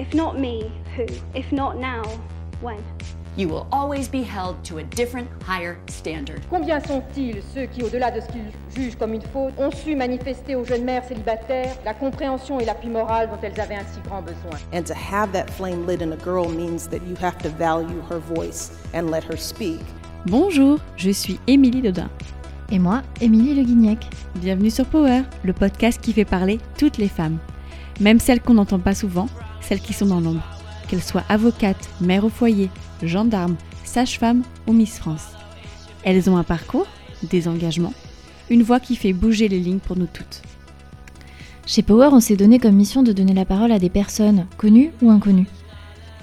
[0.00, 1.04] If not me, who?
[1.34, 2.02] If not now,
[2.62, 2.82] when?
[3.36, 6.40] You will always be held to a different, higher standard.
[6.48, 10.54] Combien sont-ils ceux qui, au-delà de ce qu'ils jugent comme une faute, ont su manifester
[10.54, 14.22] aux jeunes mères célibataires la compréhension et l'appui moral dont elles avaient un si grand
[14.22, 14.58] besoin?
[14.72, 18.00] And to have that flame lit in a girl means that you have to value
[18.08, 19.80] her voice and let her speak.
[20.24, 22.08] Bonjour, je suis Émilie Dodin.
[22.70, 24.08] Et moi, Émilie Le Guignac.
[24.36, 27.36] Bienvenue sur Power, le podcast qui fait parler toutes les femmes.
[28.00, 29.28] Même celles qu'on n'entend pas souvent,
[29.60, 30.44] celles qui sont dans l'ombre.
[30.88, 32.70] Qu'elles soient avocates, mères au foyer,
[33.02, 35.28] gendarmes, sages-femmes ou Miss France.
[36.02, 36.86] Elles ont un parcours,
[37.22, 37.94] des engagements,
[38.48, 40.42] une voix qui fait bouger les lignes pour nous toutes.
[41.66, 44.90] Chez Power, on s'est donné comme mission de donner la parole à des personnes, connues
[45.02, 45.46] ou inconnues.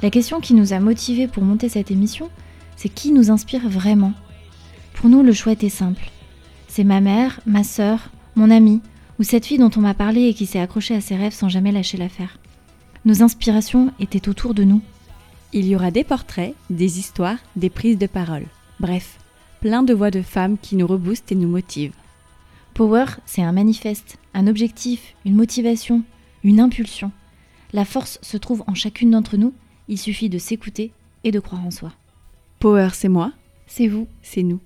[0.01, 2.29] La question qui nous a motivés pour monter cette émission,
[2.76, 4.13] c'est qui nous inspire vraiment?
[4.93, 6.12] Pour nous, le choix était simple.
[6.67, 8.81] C'est ma mère, ma sœur, mon amie,
[9.20, 11.49] ou cette fille dont on m'a parlé et qui s'est accrochée à ses rêves sans
[11.49, 12.38] jamais lâcher l'affaire.
[13.07, 14.81] Nos inspirations étaient autour de nous.
[15.53, 18.43] Il y aura des portraits, des histoires, des prises de parole.
[18.82, 19.18] Bref,
[19.62, 21.95] plein de voix de femmes qui nous reboostent et nous motivent.
[22.73, 26.04] Power, c'est un manifeste, un objectif, une motivation,
[26.43, 27.13] une impulsion.
[27.71, 29.54] La force se trouve en chacune d'entre nous,
[29.87, 30.91] il suffit de s'écouter
[31.23, 31.93] et de croire en soi.
[32.60, 33.32] Power, c'est moi,
[33.67, 34.10] C'est vous.
[34.21, 34.60] c'est nous.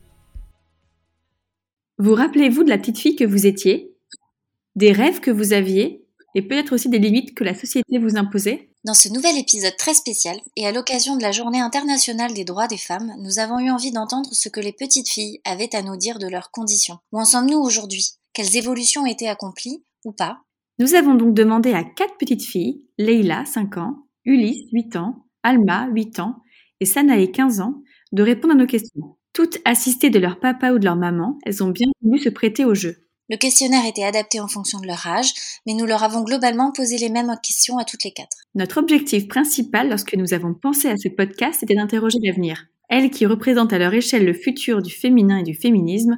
[1.99, 3.94] Vous rappelez-vous de la petite fille que vous étiez?
[4.75, 6.00] Des rêves que vous aviez?
[6.33, 9.93] Et peut-être aussi des limites que la société vous imposait Dans ce nouvel épisode très
[9.93, 13.69] spécial, et à l'occasion de la Journée internationale des droits des femmes, nous avons eu
[13.69, 16.99] envie d'entendre ce que les petites filles avaient à nous dire de leurs conditions.
[17.11, 18.05] Où en sommes-nous aujourd'hui?
[18.33, 20.39] Quelles évolutions ont été accomplies ou pas?
[20.79, 25.88] Nous avons donc demandé à quatre petites filles, Leila, 5 ans, Ulysse, 8 ans, Alma,
[25.91, 26.38] 8 ans,
[26.79, 27.75] et Sanae, 15 ans,
[28.11, 29.17] de répondre à nos questions.
[29.33, 32.66] Toutes assistées de leur papa ou de leur maman, elles ont bien voulu se prêter
[32.66, 33.00] au jeu.
[33.31, 35.31] Le questionnaire était adapté en fonction de leur âge,
[35.65, 38.35] mais nous leur avons globalement posé les mêmes questions à toutes les quatre.
[38.55, 42.65] Notre objectif principal lorsque nous avons pensé à ce podcast était d'interroger l'avenir.
[42.89, 46.17] Elles qui représentent à leur échelle le futur du féminin et du féminisme,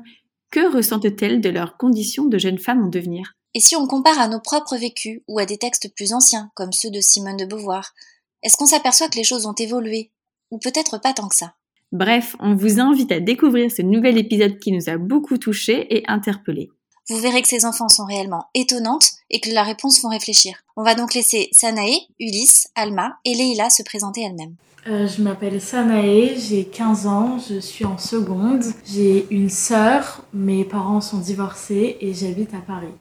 [0.49, 3.33] que ressentent-elles de leurs conditions de jeunes femmes en devenir?
[3.53, 6.73] Et si on compare à nos propres vécus ou à des textes plus anciens, comme
[6.73, 7.93] ceux de Simone de Beauvoir,
[8.41, 10.09] est-ce qu'on s'aperçoit que les choses ont évolué?
[10.49, 11.53] Ou peut-être pas tant que ça?
[11.91, 16.03] Bref, on vous invite à découvrir ce nouvel épisode qui nous a beaucoup touchés et
[16.07, 16.71] interpellés.
[17.09, 20.55] Vous verrez que ces enfants sont réellement étonnantes et que leurs réponses font réfléchir.
[20.77, 24.55] On va donc laisser Sanae, Ulysse, Alma et Leila se présenter elles-mêmes.
[24.87, 28.63] Euh, je m'appelle Sanae, j'ai 15 ans, je suis en seconde.
[28.85, 32.95] J'ai une sœur, mes parents sont divorcés et j'habite à Paris.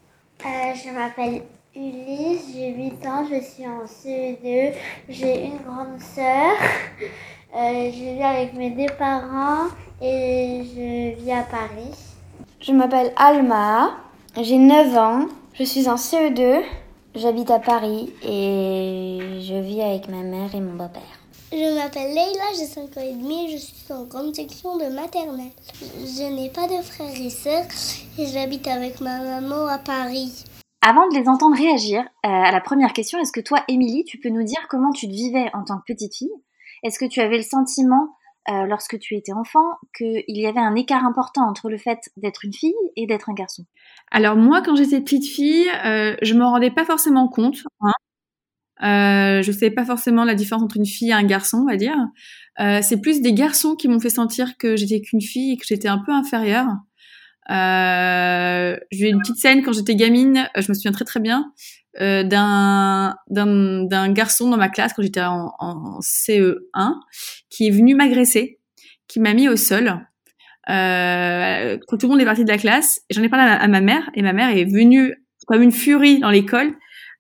[0.45, 1.43] Euh, je m'appelle
[1.77, 4.73] Ulysse, j'ai 8 ans, je suis en CE2,
[5.09, 6.57] j'ai une grande sœur,
[7.55, 9.69] euh, je vis avec mes deux parents
[10.01, 12.12] et je vis à Paris.
[12.63, 13.91] Je m'appelle Alma,
[14.41, 16.63] j'ai 9 ans, je suis en CE2,
[17.17, 21.03] j'habite à Paris et je vis avec ma mère et mon beau-père.
[21.51, 24.95] Je m'appelle Leila, j'ai 5 ans et demi et je suis en grande section de
[24.95, 25.51] maternelle.
[25.81, 27.67] Je n'ai pas de frères et sœurs
[28.17, 30.45] et j'habite avec ma maman à Paris.
[30.83, 34.19] Avant de les entendre réagir euh, à la première question, est-ce que toi, Émilie, tu
[34.19, 36.31] peux nous dire comment tu te vivais en tant que petite fille?
[36.85, 38.15] Est-ce que tu avais le sentiment,
[38.49, 39.65] euh, lorsque tu étais enfant,
[39.97, 43.35] qu'il y avait un écart important entre le fait d'être une fille et d'être un
[43.35, 43.65] garçon
[44.11, 47.59] Alors moi, quand j'étais petite fille, euh, je m'en rendais pas forcément compte.
[47.81, 47.93] Hein.
[48.83, 51.77] Euh, je savais pas forcément la différence entre une fille et un garçon, on va
[51.77, 51.97] dire.
[52.61, 55.65] Euh, c'est plus des garçons qui m'ont fait sentir que j'étais qu'une fille et que
[55.67, 56.67] j'étais un peu inférieure.
[57.51, 61.53] Euh, j'ai eu une petite scène quand j'étais gamine, je me souviens très très bien,
[62.01, 66.95] euh, d'un, d'un, garçon dans ma classe quand j'étais en, en CE1
[67.51, 68.59] qui est venu m'agresser,
[69.09, 70.07] qui m'a mis au sol.
[70.71, 73.69] Euh, quand tout le monde est parti de la classe, j'en ai parlé à, à
[73.69, 75.15] ma mère et ma mère est venue
[75.47, 76.73] comme une furie dans l'école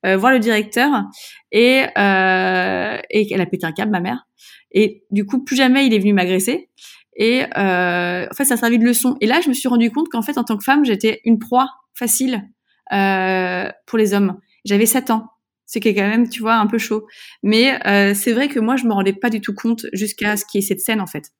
[0.04, 1.04] euh, voir le directeur
[1.52, 4.26] et euh, et elle a pété un câble ma mère.
[4.72, 6.70] Et du coup plus jamais il est venu m'agresser.
[7.16, 9.16] Et euh, en fait ça a servi de leçon.
[9.20, 11.38] Et là je me suis rendu compte qu'en fait en tant que femme j'étais une
[11.38, 12.48] proie facile
[12.92, 15.26] euh, pour les hommes j'avais 7 ans
[15.66, 17.06] ce qui est quand même tu vois un peu chaud
[17.42, 20.44] mais euh, c'est vrai que moi je me rendais pas du tout compte jusqu'à ce
[20.44, 21.30] qu'il y ait cette scène en fait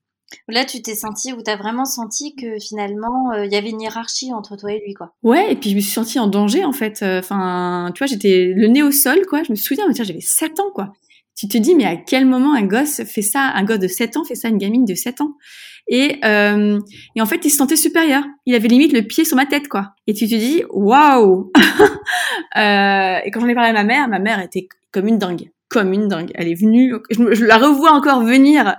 [0.49, 3.83] Là, tu t'es senti, ou t'as vraiment senti que finalement, euh, il y avait une
[3.83, 5.15] hiérarchie entre toi et lui, quoi?
[5.23, 7.03] Ouais, et puis je me suis sentie en danger en fait.
[7.03, 9.43] Enfin, tu vois, j'étais le nez au sol, quoi.
[9.43, 10.95] Je me souviens, j'avais 7 ans, quoi.
[11.37, 14.17] Tu te dis, mais à quel moment un gosse fait ça, un gosse de 7
[14.17, 15.37] ans fait ça une gamine de 7 ans?
[15.89, 16.81] Et, euh,
[17.17, 18.23] et en fait, il se sentait supérieur.
[18.47, 19.95] Il avait limite le pied sur ma tête, quoi.
[20.07, 21.51] Et tu te dis, waouh
[22.57, 25.51] euh, Et quand j'en ai parlé à ma mère, ma mère était comme une dingue,
[25.69, 26.31] comme une dingue.
[26.35, 28.77] Elle est venue, je, la revois encore venir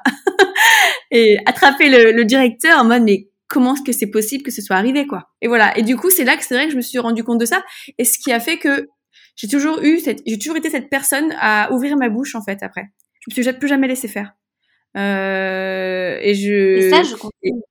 [1.12, 4.62] et attraper le, le directeur en mode, mais comment est-ce que c'est possible que ce
[4.62, 5.30] soit arrivé, quoi?
[5.42, 5.78] Et voilà.
[5.78, 7.46] Et du coup, c'est là que c'est vrai que je me suis rendu compte de
[7.46, 7.64] ça.
[7.98, 8.88] Et ce qui a fait que
[9.36, 12.64] j'ai toujours eu cette, j'ai toujours été cette personne à ouvrir ma bouche en fait
[12.64, 12.86] après.
[13.20, 14.34] Je me suis plus jamais laissé faire.
[14.98, 16.78] Euh, et je.
[16.78, 17.62] Et ça, je continue.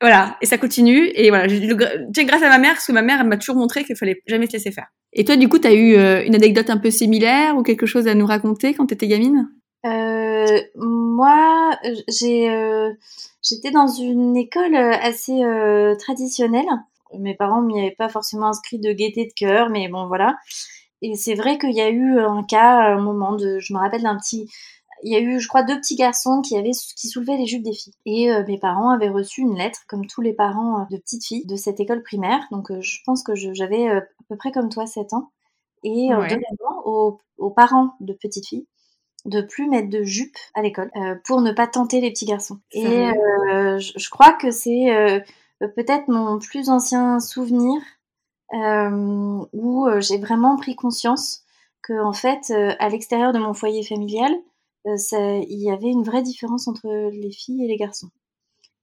[0.00, 1.10] Voilà, et ça continue.
[1.14, 3.96] Et voilà, j'ai grâce à ma mère, parce que ma mère m'a toujours montré qu'il
[3.96, 4.86] fallait jamais se laisser faire.
[5.12, 8.06] Et toi, du coup, t'as eu euh, une anecdote un peu similaire ou quelque chose
[8.06, 9.48] à nous raconter quand t'étais gamine?
[9.86, 11.76] Euh, Moi,
[12.08, 12.92] j'ai, euh,
[13.42, 16.66] j'étais dans une école assez euh, traditionnelle.
[17.18, 20.36] Mes parents m'y avaient pas forcément inscrit de gaieté de cœur, mais bon, voilà.
[21.00, 24.02] Et c'est vrai qu'il y a eu un cas, un moment de, je me rappelle
[24.02, 24.48] d'un petit,
[25.02, 27.62] il y a eu, je crois, deux petits garçons qui avaient qui soulevaient les jupes
[27.62, 27.94] des filles.
[28.06, 31.24] Et euh, mes parents avaient reçu une lettre, comme tous les parents euh, de petites
[31.24, 32.40] filles de cette école primaire.
[32.50, 35.30] Donc, euh, je pense que j'avais à peu près comme toi 7 ans.
[35.84, 36.40] Et ouais.
[36.84, 38.66] aux, aux, parents de petites filles
[39.24, 40.90] de plus mettre de jupe à l'école
[41.24, 42.58] pour ne pas tenter les petits garçons.
[42.72, 45.24] Et je, je, crois que c'est
[45.60, 47.80] peut-être mon plus ancien souvenir
[48.52, 51.44] où j'ai vraiment pris conscience
[51.82, 54.34] que en fait, à l'extérieur de mon foyer familial,
[54.86, 54.96] euh,
[55.48, 58.10] il y avait une vraie différence entre les filles et les garçons.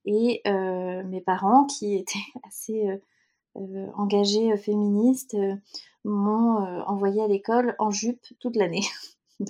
[0.06, 2.86] Et euh, mes parents, qui étaient assez
[3.58, 5.38] euh, engagés féministes,
[6.04, 6.58] m'ont
[6.88, 8.84] envoyé à l'école en jupe toute l'année.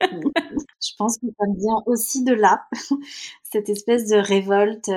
[0.00, 2.66] je pense que ça vient aussi de là,
[3.42, 4.88] cette espèce de révolte,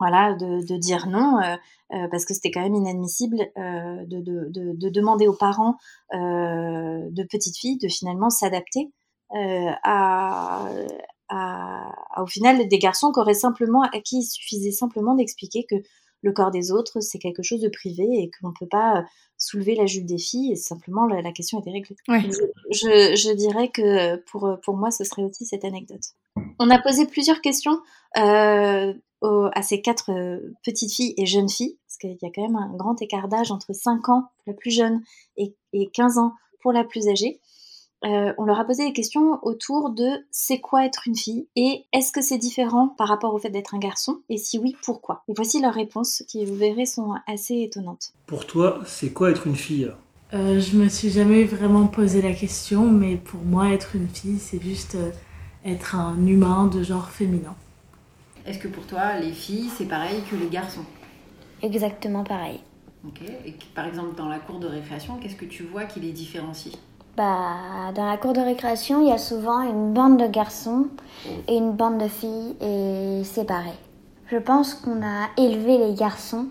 [0.00, 1.38] voilà, de, de, dire non,
[1.92, 5.76] euh, parce que c'était quand même inadmissible euh, de, de, de, demander aux parents
[6.12, 8.90] de petites filles de finalement s'adapter
[9.34, 10.68] euh, à,
[11.28, 15.66] à, à, au final des garçons qui auraient simplement à qui il suffisait simplement d'expliquer
[15.68, 15.76] que
[16.22, 19.04] le corps des autres c'est quelque chose de privé et qu'on ne peut pas
[19.36, 21.96] soulever la jupe des filles et simplement la, la question était réglée.
[22.08, 22.22] Ouais.
[22.70, 26.14] Je, je, dirais que pour, pour moi ce serait aussi cette anecdote.
[26.58, 27.80] On a posé plusieurs questions
[28.18, 32.30] euh, aux, à ces quatre euh, petites filles et jeunes filles parce qu'il y a
[32.34, 35.02] quand même un grand écart d'âge entre 5 ans pour la plus jeune
[35.36, 37.40] et, et 15 ans pour la plus âgée.
[38.04, 41.48] Euh, on leur a posé des questions autour de c'est quoi être une fille?
[41.54, 44.20] et est-ce que c'est différent par rapport au fait d'être un garçon?
[44.30, 45.22] Et si oui, pourquoi?
[45.28, 48.12] Et voici leurs réponses qui, vous verrez, sont assez étonnantes.
[48.26, 49.92] Pour toi, c'est quoi être une fille?
[50.32, 54.38] Euh, Je me suis jamais vraiment posé la question, mais pour moi, être une fille,
[54.38, 55.10] c'est juste euh,
[55.64, 57.54] être un humain de genre féminin.
[58.46, 60.84] Est-ce que pour toi, les filles, c'est pareil que les garçons?
[61.62, 62.60] Exactement pareil.
[63.06, 63.22] Ok.
[63.22, 66.74] Et par exemple, dans la cour de récréation, qu'est-ce que tu vois qui les différencie?
[67.16, 70.88] Bah, dans la cour de récréation, il y a souvent une bande de garçons
[71.48, 73.78] et une bande de filles et séparées.
[74.30, 76.46] Je pense qu'on a élevé les garçons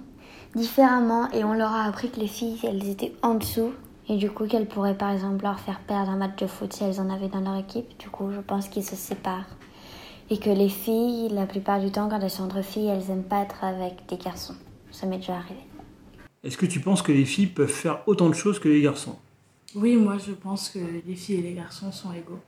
[0.56, 3.72] différemment et on leur a appris que les filles, elles étaient en dessous
[4.10, 6.84] et du coup qu'elles pourraient par exemple leur faire perdre un match de foot si
[6.84, 7.98] elles en avaient dans leur équipe.
[8.00, 9.48] Du coup, je pense qu'ils se séparent.
[10.32, 13.24] Et que les filles, la plupart du temps, quand elles sont entre filles, elles aiment
[13.24, 14.56] pas être avec des garçons.
[14.92, 15.62] Ça m'est déjà arrivé.
[16.44, 19.16] Est-ce que tu penses que les filles peuvent faire autant de choses que les garçons?
[19.76, 22.40] Oui, moi je pense que les filles et les garçons sont égaux.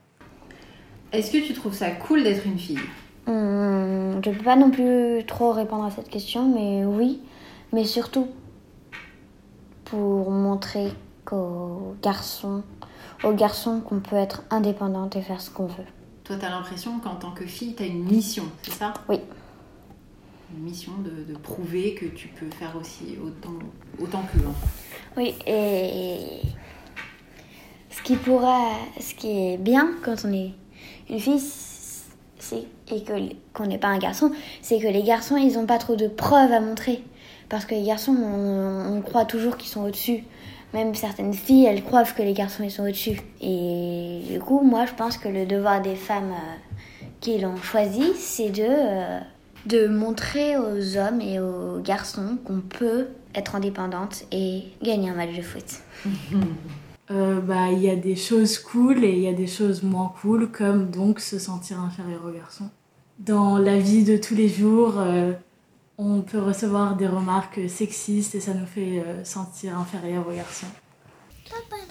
[1.12, 2.78] Est-ce que tu trouves ça cool d'être une fille?
[3.26, 7.20] Hum, Je ne peux pas non plus trop répondre à cette question, mais oui.
[7.72, 8.26] Mais surtout
[9.84, 10.88] pour montrer
[11.32, 12.62] qu'aux garçons,
[13.24, 15.84] aux garçons qu'on peut être indépendante et faire ce qu'on veut.
[16.24, 18.92] Toi, tu as l'impression qu'en tant que fille, tu as une mission, c'est ça?
[19.08, 19.18] Oui.
[20.54, 23.58] Une mission de, de, prouver que tu peux faire aussi autant,
[23.98, 24.44] autant qu'eux.
[24.46, 24.54] Hein.
[25.16, 26.42] Oui, et
[27.90, 30.52] ce qui pourrait, ce qui est bien quand on est
[31.08, 33.12] une fille, c'est et que
[33.54, 36.52] qu'on n'est pas un garçon, c'est que les garçons ils ont pas trop de preuves
[36.52, 37.02] à montrer
[37.48, 40.24] parce que les garçons on, on croit toujours qu'ils sont au-dessus.
[40.74, 43.20] Même certaines filles elles croient que les garçons ils sont au-dessus.
[43.40, 48.04] Et du coup moi je pense que le devoir des femmes euh, qui l'ont choisi
[48.16, 49.20] c'est de euh,
[49.66, 55.36] de montrer aux hommes et aux garçons qu'on peut être indépendante et gagner un match
[55.36, 55.64] de foot.
[57.10, 60.50] euh, bah, y a des choses cool et il y a des choses moins cool,
[60.50, 62.70] comme donc se sentir inférieur aux garçons.
[63.18, 64.94] Dans la vie de tous les jours,
[66.04, 70.66] on peut recevoir des remarques sexistes et ça nous fait euh, sentir inférieur aux garçons.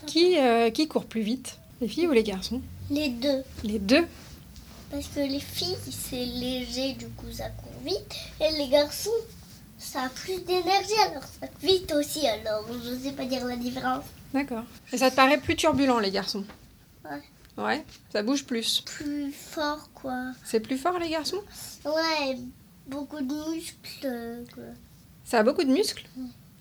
[0.08, 2.62] Qui, euh, qui court plus vite Les filles ou les garçons?
[2.89, 3.44] Les deux.
[3.63, 4.06] Les deux?
[4.89, 8.15] Parce que les filles, c'est léger, du coup ça court vite.
[8.41, 9.10] Et les garçons,
[9.77, 12.27] ça a plus d'énergie, alors ça court vite aussi.
[12.27, 14.03] Alors je sais pas dire la différence.
[14.34, 14.63] D'accord.
[14.91, 16.44] Et ça te paraît plus turbulent, les garçons?
[17.06, 17.22] Ouais.
[17.58, 18.82] Ouais, ça bouge plus.
[18.82, 20.32] Plus fort, quoi.
[20.44, 21.41] C'est plus fort, les garçons?
[21.86, 22.38] Ouais,
[22.91, 24.45] beaucoup de muscles.
[24.53, 24.63] Quoi.
[25.24, 26.05] Ça a beaucoup de muscles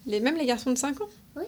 [0.06, 1.42] les, Même les garçons de 5 ans Oui.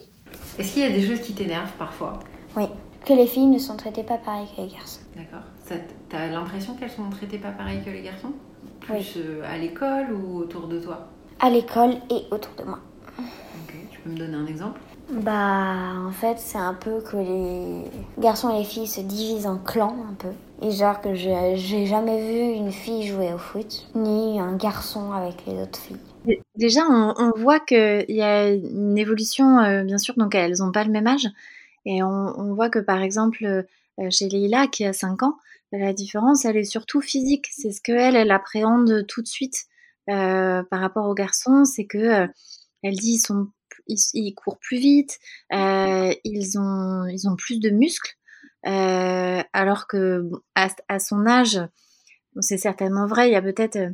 [0.59, 2.19] Est-ce qu'il y a des choses qui t'énervent parfois
[2.55, 2.65] Oui,
[3.05, 5.01] que les filles ne sont traitées pas pareil que les garçons.
[5.15, 5.79] D'accord.
[6.09, 8.33] T'as l'impression qu'elles sont traitées pas pareil que les garçons?
[8.81, 9.13] Plus Oui.
[9.17, 11.07] euh, à l'école ou autour de toi?
[11.39, 12.79] À l'école et autour de moi.
[13.17, 13.73] Ok.
[13.89, 14.79] Tu peux me donner un exemple?
[15.09, 17.83] Bah, en fait, c'est un peu que les
[18.21, 20.29] garçons et les filles se divisent en clans un peu.
[20.63, 25.45] Et genre que j'ai jamais vu une fille jouer au foot, ni un garçon avec
[25.45, 26.37] les autres filles.
[26.55, 30.85] Déjà, on, voit qu'il y a une évolution, euh, bien sûr, donc elles n'ont pas
[30.85, 31.27] le même âge.
[31.85, 35.37] Et on, voit que par exemple, euh, chez Leila, qui a 5 ans,
[35.73, 37.47] la différence, elle est surtout physique.
[37.51, 39.65] C'est ce qu'elle, elle appréhende tout de suite
[40.09, 41.65] euh, par rapport aux garçons.
[41.65, 42.29] C'est que
[42.83, 43.49] elle dit ils sont
[43.87, 45.19] ils, courent plus vite,
[45.51, 48.15] ils, ont, ils ont plus de muscles,
[48.65, 51.59] euh, alors que à, son âge,
[52.39, 53.89] c'est certainement vrai, il y a peut-être euh,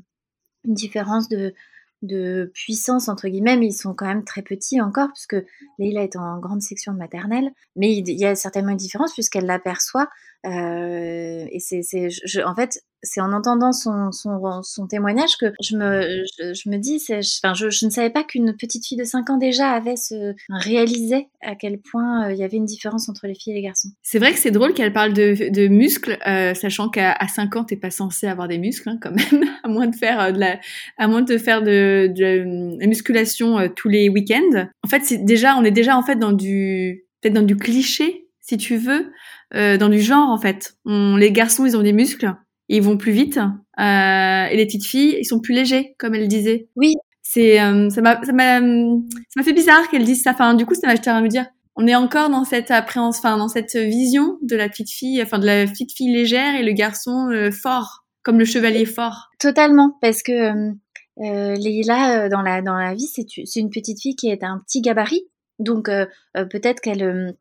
[0.66, 1.54] une différence de,
[2.02, 5.38] de puissance entre guillemets, mais ils sont quand même très petits encore, puisque
[5.80, 9.46] Leila est en grande section de maternelle, mais il y a certainement une différence puisqu'elle
[9.46, 10.08] l'aperçoit.
[10.46, 12.08] Euh, et c'est,
[12.46, 17.02] en fait, c'est en entendant son, son, son, témoignage que je me, je, me dis,
[17.10, 20.34] enfin, je, je, ne savais pas qu'une petite fille de 5 ans déjà avait ce,
[20.50, 23.62] réalisait à quel point euh, il y avait une différence entre les filles et les
[23.62, 23.90] garçons.
[24.02, 27.64] C'est vrai que c'est drôle qu'elle parle de, de muscles, euh, sachant qu'à 5 ans,
[27.64, 30.40] t'es pas censé avoir des muscles, hein, quand même, à moins de faire euh, de
[30.40, 30.60] la,
[30.98, 34.68] à moins de faire de, de la musculation tous les week-ends.
[34.84, 38.28] En fait, c'est déjà, on est déjà en fait dans du, peut-être dans du cliché,
[38.42, 39.12] si tu veux,
[39.54, 40.76] dans du genre en fait.
[40.86, 42.34] Les garçons, ils ont des muscles
[42.70, 43.38] ils vont plus vite.
[43.38, 46.70] Euh, et les petites filles, ils sont plus légers, comme elle disait.
[46.76, 46.96] Oui.
[47.22, 50.32] C'est, euh, ça m'a, ça m'a, ça m'a fait bizarre qu'elle dise ça.
[50.32, 51.46] Enfin, du coup, ça m'a jeté à me dire,
[51.76, 55.40] on est encore dans cette appréhension, enfin, dans cette vision de la petite fille, enfin,
[55.40, 59.30] de la petite fille légère et le garçon euh, fort, comme le chevalier fort.
[59.40, 60.72] Totalement, parce que
[61.18, 64.82] Leila, dans la dans la vie, c'est c'est une petite fille qui est un petit
[64.82, 65.24] gabarit,
[65.60, 65.90] donc
[66.34, 67.36] peut-être qu'elle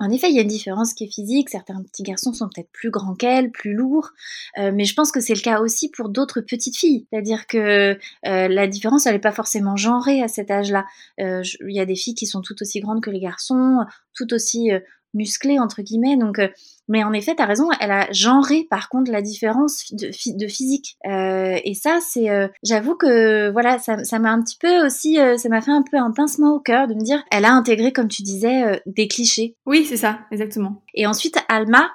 [0.00, 1.50] en effet, il y a une différence qui est physique.
[1.50, 4.10] Certains petits garçons sont peut-être plus grands qu'elle, plus lourds,
[4.58, 7.06] euh, mais je pense que c'est le cas aussi pour d'autres petites filles.
[7.10, 7.96] C'est-à-dire que
[8.26, 10.84] euh, la différence, elle n'est pas forcément genrée à cet âge-là.
[11.20, 13.78] Euh, il y a des filles qui sont tout aussi grandes que les garçons,
[14.14, 14.70] tout aussi
[15.14, 16.16] musclée entre guillemets.
[16.16, 16.48] Donc, euh,
[16.88, 20.46] mais en effet, tu as raison, elle a genré par contre la différence de, de
[20.48, 20.96] physique.
[21.06, 25.48] Euh, et ça, c'est, euh, j'avoue que voilà, ça m'a un petit peu aussi, ça
[25.48, 28.08] m'a fait un peu un pincement au cœur de me dire, elle a intégré, comme
[28.08, 29.56] tu disais, des clichés.
[29.64, 30.82] Oui, c'est ça, exactement.
[30.92, 31.90] Et ensuite, Alma,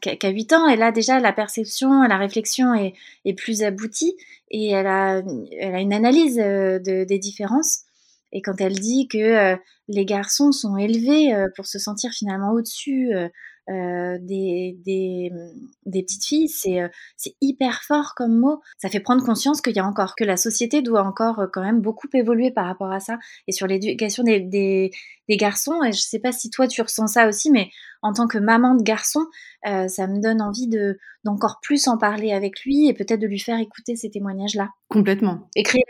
[0.00, 4.16] qui a 8 ans, elle a déjà la perception, la réflexion est, est plus aboutie
[4.50, 5.22] et elle a,
[5.58, 7.84] elle a une analyse de, des différences.
[8.32, 9.56] Et quand elle dit que euh,
[9.88, 15.30] les garçons sont élevés euh, pour se sentir finalement au-dessus euh, des, des,
[15.86, 16.80] des, petites filles, c'est
[17.16, 18.60] c'est hyper fort comme mot.
[18.78, 21.80] Ça fait prendre conscience qu'il y a encore, que la société doit encore quand même
[21.80, 23.18] beaucoup évoluer par rapport à ça.
[23.46, 24.90] Et sur l'éducation des, des,
[25.28, 27.70] des, garçons, et je sais pas si toi tu ressens ça aussi, mais
[28.02, 29.20] en tant que maman de garçon,
[29.64, 33.38] ça me donne envie de d'encore plus en parler avec lui et peut-être de lui
[33.38, 34.70] faire écouter ces témoignages-là.
[34.88, 35.48] Complètement.
[35.54, 35.84] Et créer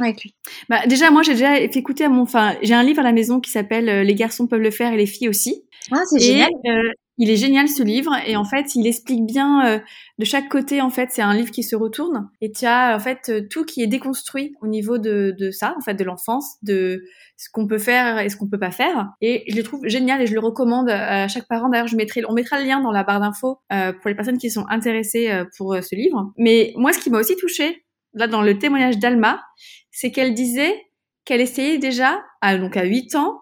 [0.00, 0.34] avec lui
[0.68, 2.22] bah, Déjà, moi, j'ai déjà fait écouter à mon.
[2.22, 4.92] Enfin, j'ai un livre à la maison qui s'appelle euh, Les garçons peuvent le faire
[4.92, 5.64] et les filles aussi.
[5.90, 6.50] Ah, c'est génial.
[6.66, 9.78] Euh, il est génial ce livre et en fait il explique bien euh,
[10.18, 12.98] de chaque côté en fait c'est un livre qui se retourne et tu as en
[12.98, 17.04] fait tout qui est déconstruit au niveau de, de ça en fait de l'enfance de
[17.36, 20.22] ce qu'on peut faire et ce qu'on peut pas faire et je le trouve génial
[20.22, 22.92] et je le recommande à chaque parent d'ailleurs je mettrai on mettra le lien dans
[22.92, 26.98] la barre d'infos pour les personnes qui sont intéressées pour ce livre mais moi ce
[26.98, 29.42] qui m'a aussi touché là dans le témoignage d'Alma,
[29.90, 30.74] c'est qu'elle disait
[31.24, 33.40] qu'elle essayait déjà, à, donc à 8 ans,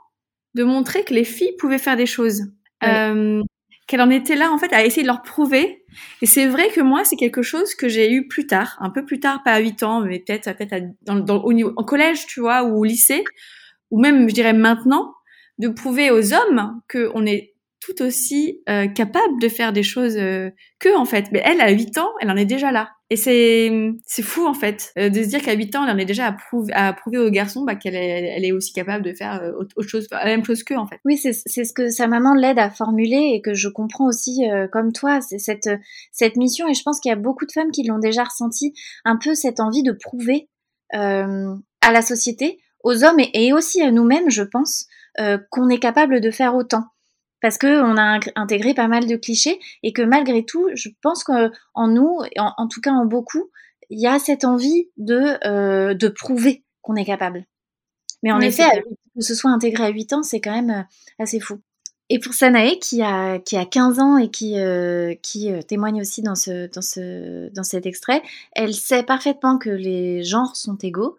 [0.54, 2.42] de montrer que les filles pouvaient faire des choses.
[2.82, 3.42] Euh,
[3.86, 5.84] qu'elle en était là en fait à essayer de leur prouver.
[6.22, 9.04] Et c'est vrai que moi c'est quelque chose que j'ai eu plus tard, un peu
[9.04, 12.26] plus tard, pas à 8 ans, mais peut-être peut-être dans, dans, au niveau en collège,
[12.26, 13.24] tu vois, ou au lycée,
[13.90, 15.14] ou même je dirais maintenant,
[15.58, 17.49] de prouver aux hommes que on est
[17.80, 21.26] tout aussi euh, capable de faire des choses euh, que en fait.
[21.32, 22.90] Mais elle, à 8 ans, elle en est déjà là.
[23.08, 23.72] Et c'est
[24.06, 26.26] c'est fou en fait euh, de se dire qu'à 8 ans, elle en est déjà
[26.26, 29.42] à, prouver, à prouver aux garçons bah, qu'elle est, elle est aussi capable de faire
[29.42, 30.98] euh, autre chose, la même chose qu'eux en fait.
[31.06, 34.42] Oui, c'est c'est ce que sa maman l'aide à formuler et que je comprends aussi
[34.72, 35.20] comme toi.
[35.22, 35.70] C'est cette
[36.12, 38.74] cette mission et je pense qu'il y a beaucoup de femmes qui l'ont déjà ressenti,
[39.04, 40.48] un peu cette envie de prouver
[40.92, 44.86] à la société, aux hommes et, et aussi à nous-mêmes, je pense,
[45.50, 46.84] qu'on est capable de faire autant
[47.40, 51.24] parce que on a intégré pas mal de clichés et que malgré tout, je pense
[51.24, 53.50] qu'en nous, en, en, tout cas en beaucoup,
[53.88, 57.46] il y a cette envie de, euh, de prouver qu'on est capable.
[58.22, 58.82] Mais en effet,
[59.16, 61.60] que ce soit intégré à 8 ans, c'est quand même euh, assez fou.
[62.10, 66.22] Et pour Sanae, qui a, qui a 15 ans et qui, euh, qui témoigne aussi
[66.22, 68.20] dans, ce, dans, ce, dans cet extrait,
[68.52, 71.16] elle sait parfaitement que les genres sont égaux.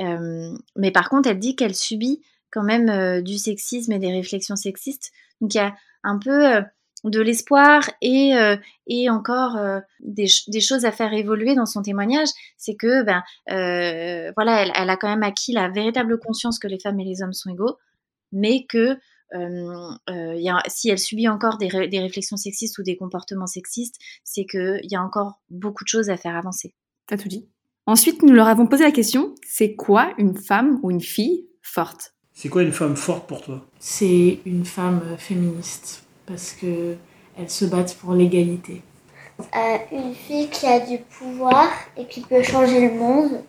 [0.00, 4.12] Euh, mais par contre, elle dit qu'elle subit quand même euh, du sexisme et des
[4.12, 5.12] réflexions sexistes.
[5.40, 5.74] Donc il y a
[6.04, 6.62] un peu euh,
[7.04, 9.56] de l'espoir et, euh, et encore
[10.00, 13.22] des, choses à faire évoluer dans son témoignage, c'est que ben
[14.36, 17.32] voilà, elle, a quand même acquis la véritable conscience que les femmes et les hommes
[17.32, 17.76] sont égaux.
[18.32, 18.98] mais que
[20.68, 24.96] si elle subit encore des, des, réflexions sexistes ou des comportements sexistes, c'est qu'il y
[24.96, 26.74] a encore beaucoup de choses à faire avancer.
[27.06, 27.46] T'as tout dit.
[27.86, 32.12] Ensuite, nous leur avons posé la question, c'est quoi une femme ou une fille forte?
[32.40, 33.66] C'est quoi une femme forte pour toi?
[33.80, 36.94] C'est une femme féministe, parce que
[37.36, 38.80] elles se battent pour l'égalité.
[39.40, 43.42] Euh, une fille qui a du pouvoir et qui peut changer le monde.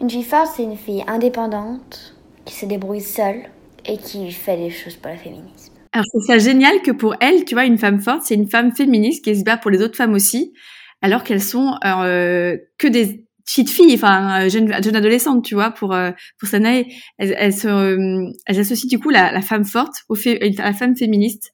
[0.00, 3.42] Une fille forte, c'est une fille indépendante, qui se débrouille seule
[3.86, 5.72] et qui fait des choses pour le féminisme.
[5.92, 8.74] Alors, c'est ça génial que pour elle, tu vois, une femme forte, c'est une femme
[8.74, 10.52] féministe qui se bat pour les autres femmes aussi,
[11.00, 15.92] alors qu'elles sont euh, que des petites filles, enfin jeunes jeune adolescentes, tu vois, pour
[15.92, 16.84] euh, pour Sanae,
[17.20, 20.96] se, euh, elles associent du coup la, la femme forte au fait, à la femme
[20.96, 21.52] féministe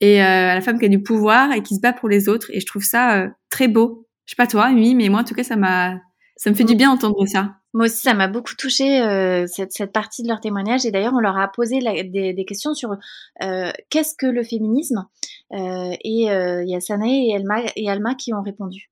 [0.00, 2.28] et euh, à la femme qui a du pouvoir et qui se bat pour les
[2.28, 2.50] autres.
[2.52, 4.06] Et je trouve ça euh, très beau.
[4.24, 5.96] Je sais pas toi, oui, mais moi en tout cas ça m'a,
[6.36, 7.56] ça me fait du bien d'entendre ça.
[7.72, 10.86] Moi aussi, ça m'a beaucoup touché euh, cette, cette, partie de leur témoignage.
[10.86, 12.96] Et d'ailleurs, on leur a posé la, des, des, questions sur
[13.42, 15.06] euh, qu'est-ce que le féminisme?
[15.52, 18.90] Euh, et il y a Sanae et Alma, et Alma qui ont répondu.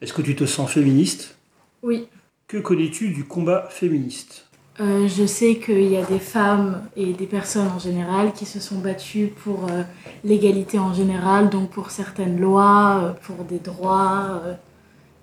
[0.00, 1.36] Est-ce que tu te sens féministe?
[1.82, 2.06] Oui.
[2.46, 4.46] Que connais-tu du combat féministe?
[4.80, 8.60] Euh, je sais qu'il y a des femmes et des personnes en général qui se
[8.60, 9.82] sont battues pour euh,
[10.22, 14.54] l'égalité en général, donc pour certaines lois, euh, pour des droits, euh,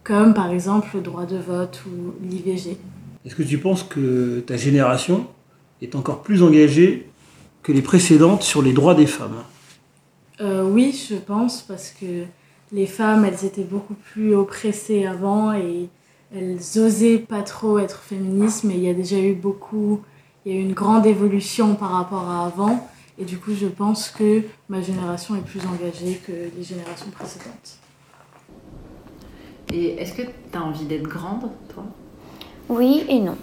[0.03, 2.77] comme par exemple le droit de vote ou l'IVG.
[3.25, 5.25] Est-ce que tu penses que ta génération
[5.81, 7.09] est encore plus engagée
[7.63, 9.41] que les précédentes sur les droits des femmes?
[10.41, 12.25] Oui, je pense, parce que
[12.71, 15.89] les femmes, elles étaient beaucoup plus oppressées avant et
[16.35, 20.01] elles osaient pas trop être féministes, mais il y a déjà eu beaucoup,
[20.45, 22.87] il y a eu une grande évolution par rapport à avant.
[23.17, 27.77] Et du coup, je pense que ma génération est plus engagée que les générations précédentes.
[29.71, 31.83] Et est-ce que tu as envie d'être grande, toi?
[32.67, 33.37] Oui et non.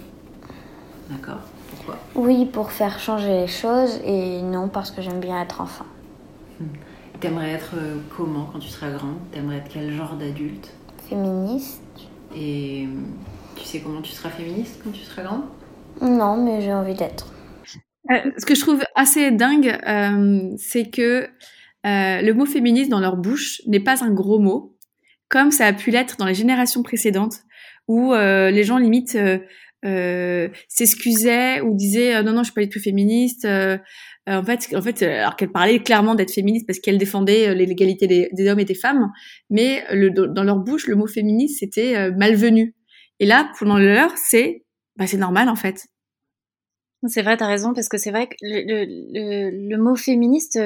[1.09, 1.39] D'accord.
[1.69, 1.97] Pourquoi?
[2.15, 5.85] Oui, pour faire changer les choses, et non, parce que j'aime bien être enfant.
[6.59, 6.65] Hmm.
[7.23, 10.73] T'aimerais être euh, comment quand tu seras grande T'aimerais être quel genre d'adulte?
[11.07, 11.81] Féministe.
[12.35, 12.85] Et
[13.55, 15.43] tu sais comment tu seras féministe quand tu seras grande?
[16.01, 17.31] Non, mais j'ai envie d'être.
[18.11, 21.29] Euh, ce que je trouve assez dingue, euh, c'est que
[21.85, 24.75] euh, le mot féministe dans leur bouche n'est pas un gros mot,
[25.29, 27.37] comme ça a pu l'être dans les générations précédentes,
[27.87, 29.17] où euh, les gens limite
[30.67, 33.47] s'excusaient ou disaient non non je suis pas du tout féministe.
[34.27, 38.29] En fait, en fait, alors qu'elle parlait clairement d'être féministe parce qu'elle défendait l'égalité des,
[38.31, 39.11] des, hommes et des femmes,
[39.49, 42.73] mais dans leur bouche, le mot féministe c'était malvenu.
[43.19, 44.63] Et là, pour dans leur, c'est
[44.95, 45.87] bah, c'est normal en fait.
[47.07, 50.57] C'est vrai, tu as raison, parce que c'est vrai que le, mot féministe,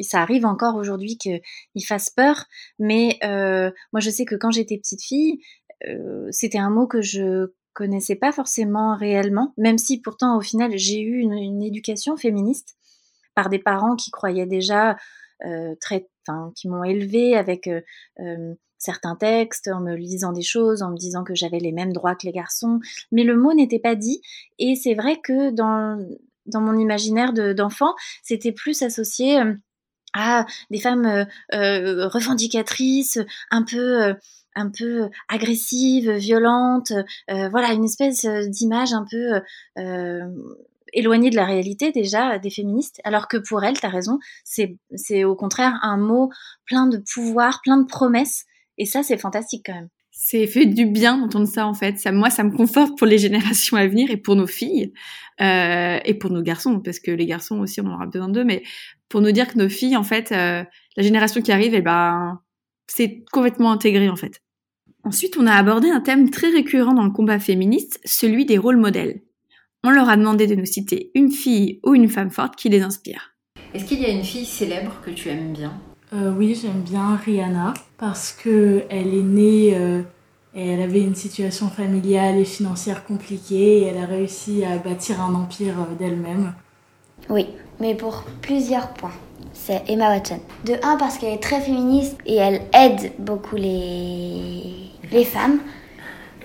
[0.00, 2.46] ça arrive encore aujourd'hui qu'il fasse peur,
[2.78, 5.40] mais euh, moi je sais que quand j'étais petite fille,
[5.86, 10.72] euh, c'était un mot que je connaissais pas forcément réellement, même si pourtant au final
[10.76, 12.76] j'ai eu une, éducation féministe
[13.34, 14.96] par des parents qui croyaient déjà
[15.44, 16.08] euh, très,
[16.54, 17.68] qui m'ont élevée avec
[18.82, 22.16] certains textes, en me lisant des choses, en me disant que j'avais les mêmes droits
[22.16, 22.80] que les garçons,
[23.12, 24.20] mais le mot n'était pas dit.
[24.58, 25.98] Et c'est vrai que dans,
[26.60, 29.40] mon imaginaire d'enfant, c'était plus associé
[30.14, 33.18] à des femmes euh, euh, revendicatrices,
[33.50, 34.14] un peu...
[34.56, 36.92] Euh, un peu agressive, violente,
[37.30, 39.40] euh, voilà, une espèce d'image un peu
[39.78, 40.20] euh,
[40.92, 45.24] éloignée de la réalité déjà des féministes, alors que pour elles, tu as raison, c'est
[45.24, 46.30] au contraire un mot
[46.66, 48.44] plein de pouvoir, plein de promesses,
[48.78, 49.88] et ça, c'est fantastique quand même.
[50.14, 51.98] C'est fait du bien d'entendre ça en fait.
[51.98, 54.92] Ça, moi, ça me conforte pour les générations à venir et pour nos filles
[55.40, 58.44] euh, et pour nos garçons, parce que les garçons aussi, on en aura besoin d'eux.
[58.44, 58.62] Mais
[59.08, 60.62] pour nous dire que nos filles, en fait, euh,
[60.96, 62.40] la génération qui arrive, eh ben,
[62.86, 64.40] c'est complètement intégré en fait.
[65.04, 68.76] Ensuite, on a abordé un thème très récurrent dans le combat féministe, celui des rôles
[68.76, 69.22] modèles.
[69.82, 72.82] On leur a demandé de nous citer une fille ou une femme forte qui les
[72.82, 73.34] inspire.
[73.74, 75.72] Est-ce qu'il y a une fille célèbre que tu aimes bien?
[76.12, 80.02] Euh, oui, j'aime bien Rihanna parce que elle est née euh,
[80.54, 85.20] et elle avait une situation familiale et financière compliquée et elle a réussi à bâtir
[85.20, 86.52] un empire euh, d'elle-même.
[87.30, 87.46] Oui,
[87.80, 89.14] mais pour plusieurs points.
[89.52, 90.40] C'est Emma Watson.
[90.64, 94.62] De un parce qu'elle est très féministe et elle aide beaucoup les
[95.10, 95.60] les femmes,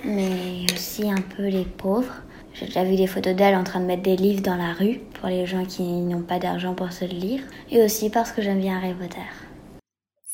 [0.03, 2.23] mais aussi un peu les pauvres.
[2.53, 4.99] J'ai déjà vu des photos d'elle en train de mettre des livres dans la rue
[5.19, 7.41] pour les gens qui n'ont pas d'argent pour se le lire.
[7.71, 9.21] Et aussi parce que j'aime bien Harry Potter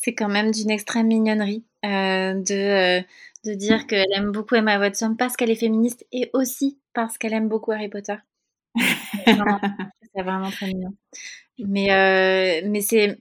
[0.04, 3.02] c'est quand même d'une extrême mignonnerie euh, de, euh,
[3.46, 7.32] de dire qu'elle aime beaucoup Emma Watson parce qu'elle est féministe et aussi parce qu'elle
[7.32, 8.16] aime beaucoup Harry Potter.
[9.24, 9.60] c'est vraiment,
[10.14, 10.94] vraiment, très mignon.
[11.58, 13.20] Mais, euh, mais c'est,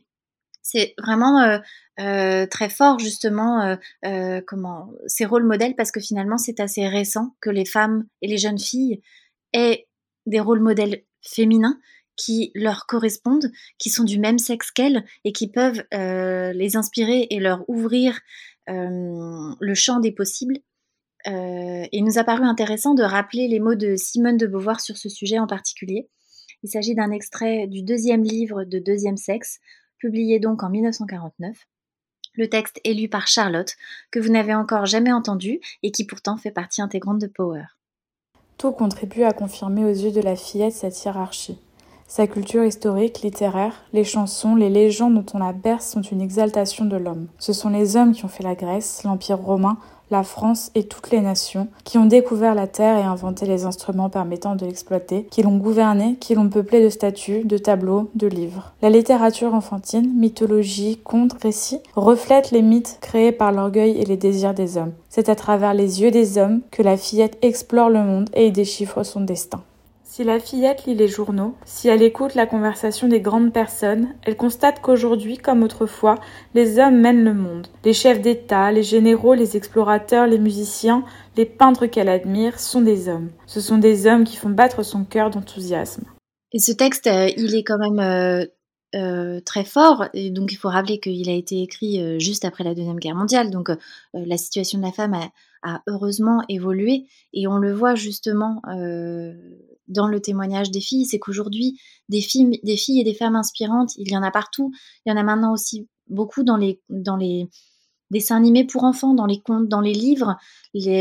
[0.62, 1.60] c'est vraiment euh,
[2.00, 3.78] euh, très fort justement
[4.48, 8.38] comment ces rôles modèles parce que finalement c'est assez récent que les femmes et les
[8.38, 9.02] jeunes filles
[9.54, 9.88] aient
[10.26, 11.78] des rôles modèles féminins
[12.16, 17.28] qui leur correspondent, qui sont du même sexe qu'elles et qui peuvent euh, les inspirer
[17.30, 18.20] et leur ouvrir
[18.70, 20.58] euh, le champ des possibles.
[21.28, 24.98] Euh, il nous a paru intéressant de rappeler les mots de Simone de Beauvoir sur
[24.98, 26.10] ce sujet en particulier.
[26.64, 29.60] Il s'agit d'un extrait du deuxième livre de Deuxième Sexe,
[29.98, 31.58] publié donc en 1949.
[32.36, 33.76] Le texte est lu par Charlotte,
[34.12, 37.66] que vous n'avez encore jamais entendu et qui pourtant fait partie intégrante de Power.
[38.58, 41.60] Tout contribue à confirmer aux yeux de la fillette cette hiérarchie.
[42.08, 46.86] Sa culture historique, littéraire, les chansons, les légendes dont on la berce sont une exaltation
[46.86, 47.28] de l'homme.
[47.40, 49.78] Ce sont les hommes qui ont fait la Grèce, l'Empire romain,
[50.12, 54.10] la France et toutes les nations, qui ont découvert la terre et inventé les instruments
[54.10, 58.74] permettant de l'exploiter, qui l'ont gouvernée, qui l'ont peuplée de statues, de tableaux, de livres.
[58.82, 64.54] La littérature enfantine, mythologie, contes, récits, reflète les mythes créés par l'orgueil et les désirs
[64.54, 64.94] des hommes.
[65.10, 68.52] C'est à travers les yeux des hommes que la fillette explore le monde et y
[68.52, 69.62] déchiffre son destin.
[70.16, 74.38] Si la fillette lit les journaux, si elle écoute la conversation des grandes personnes, elle
[74.38, 76.20] constate qu'aujourd'hui, comme autrefois,
[76.54, 77.66] les hommes mènent le monde.
[77.84, 81.04] Les chefs d'État, les généraux, les explorateurs, les musiciens,
[81.36, 83.32] les peintres qu'elle admire sont des hommes.
[83.48, 86.04] Ce sont des hommes qui font battre son cœur d'enthousiasme.
[86.52, 88.46] Et ce texte, euh, il est quand même euh,
[88.94, 90.10] euh, très fort.
[90.14, 93.50] Et donc, il faut rappeler qu'il a été écrit juste après la Deuxième Guerre mondiale.
[93.50, 93.72] Donc,
[94.14, 95.32] la situation de la femme a,
[95.64, 97.08] a, heureusement évolué.
[97.34, 98.62] Et on le voit justement
[99.88, 103.92] dans le témoignage des filles, c'est qu'aujourd'hui, des filles, des filles et des femmes inspirantes,
[103.98, 104.72] il y en a partout.
[105.06, 107.48] Il y en a maintenant aussi beaucoup dans les, dans les
[108.12, 110.38] dessins animés pour enfants, dans les contes, dans les livres.
[110.74, 110.94] Il y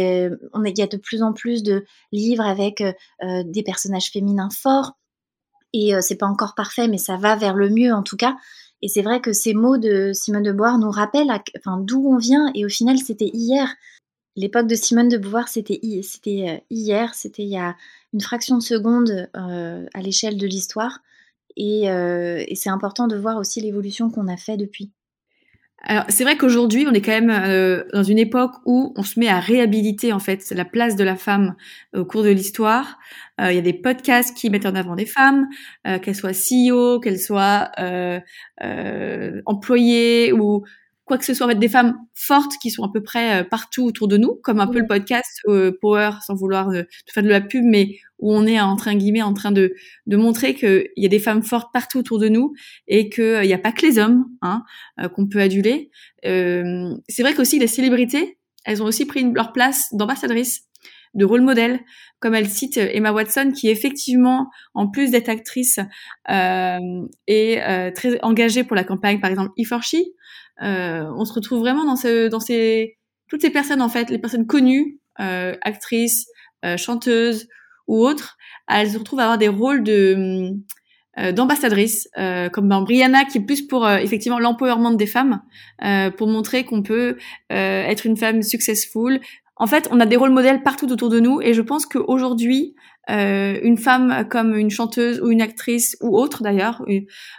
[0.82, 4.92] a de plus en plus de livres avec euh, des personnages féminins forts.
[5.72, 8.36] Et euh, c'est pas encore parfait, mais ça va vers le mieux en tout cas.
[8.82, 11.32] Et c'est vrai que ces mots de Simone de Beauvoir nous rappellent
[11.82, 12.50] d'où on vient.
[12.54, 13.72] Et au final, c'était hier.
[14.34, 17.76] L'époque de Simone de Beauvoir, c'était euh, hier, c'était il y a
[18.14, 21.00] une fraction de seconde euh, à l'échelle de l'histoire.
[21.60, 24.90] Euh, et, c'est important de voir aussi l'évolution qu'on a fait depuis.
[25.84, 29.26] Alors c'est vrai qu'aujourd'hui on est quand même dans une époque où on se met
[29.26, 31.56] à réhabiliter en fait la place de la femme
[31.92, 33.00] au cours de l'histoire.
[33.40, 35.48] Il y a des podcasts qui mettent en avant des femmes,
[35.82, 37.72] qu'elles soient CEO, qu'elles soient
[39.44, 40.62] employées ou
[41.12, 43.84] quoi que ce soit, en des femmes fortes qui sont à peu près euh, partout
[43.84, 47.28] autour de nous, comme un peu le podcast euh, Power, sans vouloir euh, faire de
[47.28, 49.74] la pub, mais où on est en train guillemets en train de,
[50.06, 52.54] de montrer qu'il y a des femmes fortes partout autour de nous
[52.88, 54.62] et qu'il n'y a pas que les hommes hein,
[55.14, 55.90] qu'on peut aduler.
[56.22, 60.62] c'est vrai qu'aussi les célébrités, elles ont aussi pris leur place d'ambassadrices
[61.14, 61.80] de rôle modèle,
[62.20, 65.78] comme elle cite Emma Watson, qui effectivement, en plus d'être actrice,
[66.30, 66.78] euh,
[67.26, 70.04] est très engagée pour la campagne, par exemple, e 4 euh,
[70.60, 74.46] on se retrouve vraiment dans, ce, dans ces toutes ces personnes en fait, les personnes
[74.46, 76.26] connues, euh, actrices,
[76.64, 77.48] euh, chanteuses
[77.88, 78.36] ou autres,
[78.68, 80.50] elles se retrouvent à avoir des rôles de
[81.34, 82.08] d'ambassadrices,
[82.54, 85.42] comme dans Brianna qui est plus pour effectivement l'empowerment des femmes,
[86.16, 87.18] pour montrer qu'on peut
[87.50, 89.20] être une femme successful.
[89.56, 92.74] En fait, on a des rôles modèles partout autour de nous, et je pense qu'aujourd'hui,
[93.10, 96.84] euh, une femme comme une chanteuse ou une actrice ou autre d'ailleurs,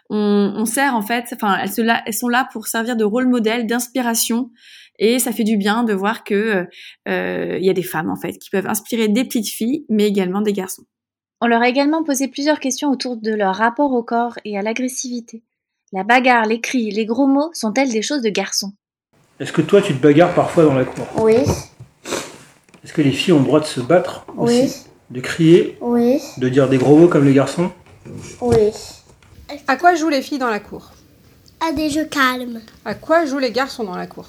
[0.09, 3.65] on, on, sert en fait, enfin elles, elles, sont là pour servir de rôle modèle,
[3.65, 4.51] d'inspiration,
[4.99, 6.67] et ça fait du bien de voir que
[7.07, 10.05] euh, il y a des femmes en fait qui peuvent inspirer des petites filles, mais
[10.07, 10.83] également des garçons.
[11.41, 14.61] On leur a également posé plusieurs questions autour de leur rapport au corps et à
[14.61, 15.43] l'agressivité.
[15.91, 18.73] La bagarre, les cris, les gros mots sont-elles des choses de garçons
[19.39, 21.05] Est-ce que toi tu te bagarres parfois dans la cour?
[21.21, 21.35] Oui.
[22.83, 24.69] Est-ce que les filles ont le droit de se battre Oui.
[25.13, 26.19] De crier Oui.
[26.39, 27.71] De dire des gros mots comme les garçons
[28.41, 28.71] Oui.
[29.67, 30.91] À quoi jouent les filles dans la cour?
[31.59, 32.61] À des jeux calmes.
[32.83, 34.25] À quoi jouent les garçons dans la cour?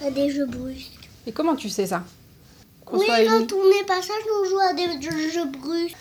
[0.00, 1.10] À des jeux brusques.
[1.26, 2.04] Et comment tu sais ça?
[2.92, 5.96] Oui, quand on est passage, on joue à des jeux brusques.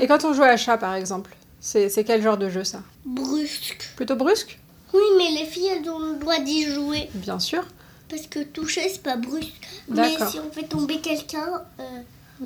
[0.00, 2.80] Et quand on joue à chat, par exemple c'est, quel genre de jeu ça?
[3.04, 3.90] Brusque.
[3.96, 4.58] Plutôt brusque?
[4.94, 7.10] Oui, mais les filles, elles ont le droit d'y jouer.
[7.12, 7.64] Bien sûr.
[8.08, 9.68] Parce que toucher, c'est pas brusque.
[9.88, 11.64] Mais si on fait tomber quelqu'un.
[11.80, 12.00] Euh,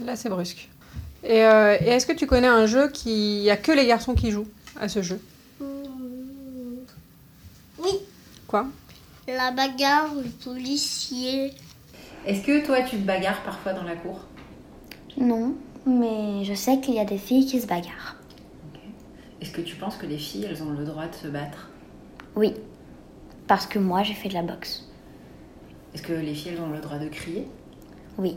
[0.04, 0.68] Là, c'est brusque.
[1.24, 3.38] Euh, et, est-ce que tu connais un jeu qui.
[3.38, 4.48] Il n'y a que les garçons qui jouent
[4.80, 5.20] à ce jeu?
[5.60, 6.78] Hmm.
[7.78, 7.92] Oui.
[8.46, 8.66] Quoi?
[9.28, 11.52] La bagarre, le policier.
[12.26, 14.20] Est-ce que toi, tu te bagarres parfois dans la cour?
[15.16, 15.54] Non,
[15.86, 18.16] mais je sais qu'il y a des filles qui se bagarrent.
[19.40, 21.68] Est-ce que tu penses que les filles, elles ont le droit de se battre?
[22.36, 22.54] Oui,
[23.46, 24.88] parce que moi, j'ai fait de la boxe.
[25.94, 27.46] Est-ce que les filles, elles ont le droit de crier?
[28.18, 28.36] Oui.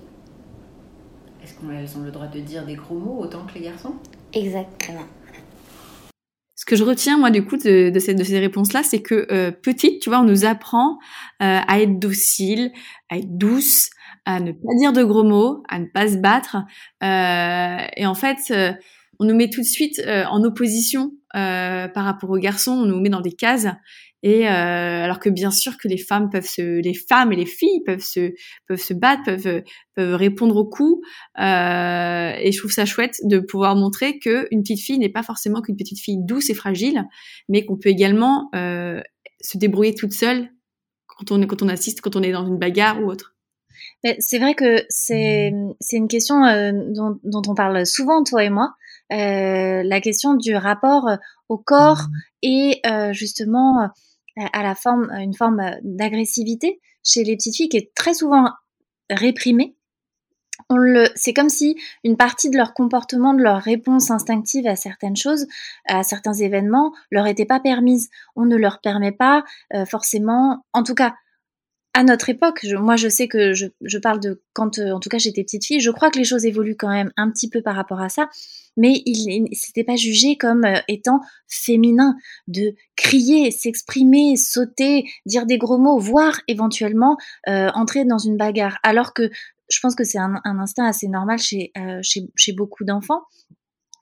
[1.45, 3.93] Est-ce qu'elles ont le droit de dire des gros mots autant que les garçons?
[4.33, 5.05] Exactement.
[6.55, 9.27] Ce que je retiens moi du coup de, de ces, de ces réponses-là, c'est que
[9.31, 10.97] euh, petite, tu vois, on nous apprend
[11.43, 12.71] euh, à être docile,
[13.11, 13.91] à être douce,
[14.25, 16.57] à ne pas dire de gros mots, à ne pas se battre.
[17.03, 18.51] Euh, et en fait,
[19.19, 23.09] on nous met tout de suite en opposition par rapport aux garçons, on nous met
[23.09, 23.67] dans des cases.
[24.23, 27.83] Et alors que bien sûr que les femmes peuvent se, les femmes et les filles
[27.85, 28.33] peuvent se,
[28.67, 29.61] peuvent se battre, peuvent,
[29.93, 31.05] peuvent répondre aux coups.
[31.37, 35.61] et je trouve ça chouette de pouvoir montrer que une petite fille n'est pas forcément
[35.61, 37.03] qu'une petite fille douce et fragile,
[37.49, 40.49] mais qu'on peut également se débrouiller toute seule
[41.05, 43.34] quand on, quand on assiste, quand on est dans une bagarre ou autre.
[44.19, 45.51] C'est vrai que c'est
[45.91, 48.73] une question euh, dont, dont, on parle souvent, toi et moi,
[49.11, 51.09] euh, la question du rapport
[51.49, 52.17] au corps mmh.
[52.43, 53.89] et euh, justement
[54.53, 58.49] à la forme, une forme d'agressivité chez les petites filles qui est très souvent
[59.09, 59.75] réprimée.
[60.69, 64.75] On le, c'est comme si une partie de leur comportement, de leur réponse instinctive à
[64.75, 65.47] certaines choses,
[65.87, 68.09] à certains événements, leur était pas permise.
[68.35, 69.43] On ne leur permet pas
[69.85, 71.13] forcément, en tout cas,
[71.95, 75.17] à notre époque, moi je sais que je, parle de quand, euh, en tout cas
[75.17, 77.73] j'étais petite fille, je crois que les choses évoluent quand même un petit peu par
[77.73, 78.29] rapport à ça,
[78.75, 82.17] mais il c'était pas jugé comme euh, étant féminin
[82.49, 87.15] de crier, s'exprimer, sauter, dire des gros mots, voire éventuellement
[87.47, 88.77] euh, entrer dans une bagarre.
[88.83, 89.29] Alors que
[89.69, 91.71] je pense que c'est un, instinct assez normal chez,
[92.03, 93.21] chez, beaucoup d'enfants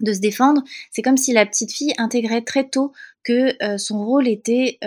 [0.01, 0.63] de se défendre.
[0.91, 2.91] C'est comme si la petite fille intégrait très tôt
[3.23, 4.77] que son rôle était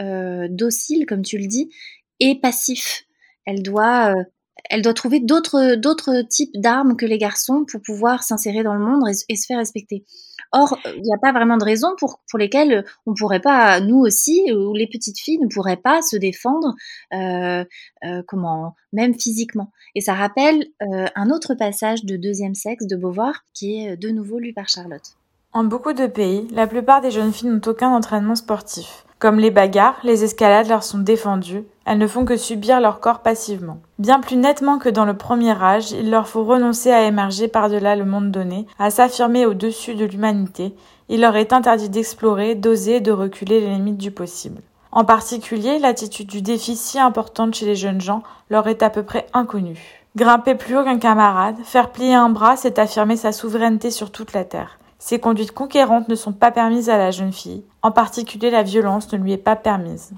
[0.50, 1.70] docile, comme tu le dis,
[2.20, 3.04] et passif.
[3.44, 4.24] Elle doit, euh,
[4.70, 8.84] elle doit trouver d'autres, d'autres types d'armes que les garçons pour pouvoir s'insérer dans le
[8.84, 10.04] monde et, se faire respecter.
[10.52, 13.80] Or, il n'y a pas vraiment de raison pour, pour lesquelles on ne pourrait pas,
[13.80, 16.74] nous aussi, ou les petites filles ne pourraient pas se défendre,
[17.12, 17.64] euh,
[18.04, 19.70] euh, comment, même physiquement.
[19.94, 24.38] Et ça rappelle un autre passage de Deuxième sexe de Beauvoir, qui est de nouveau
[24.38, 25.16] lu par Charlotte.
[25.56, 29.05] En beaucoup de pays, la plupart des jeunes filles n'ont aucun entraînement sportif.
[29.26, 33.22] Comme les bagarres, les escalades leur sont défendues, elles ne font que subir leur corps
[33.22, 33.80] passivement.
[33.98, 37.96] Bien plus nettement que dans le premier âge, il leur faut renoncer à émerger par-delà
[37.96, 40.76] le monde donné, à s'affirmer au-dessus de l'humanité,
[41.08, 44.62] il leur est interdit d'explorer, d'oser, de reculer les limites du possible.
[44.92, 49.02] En particulier, l'attitude du défi si importante chez les jeunes gens leur est à peu
[49.02, 50.04] près inconnue.
[50.14, 54.34] Grimper plus haut qu'un camarade, faire plier un bras, c'est affirmer sa souveraineté sur toute
[54.34, 54.78] la terre.
[54.98, 57.64] Ces conduites conquérantes ne sont pas permises à la jeune fille.
[57.82, 60.12] En particulier, la violence ne lui est pas permise.